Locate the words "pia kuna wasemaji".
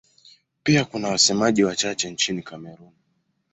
0.63-1.63